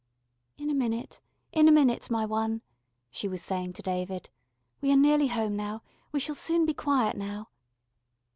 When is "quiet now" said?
6.73-7.49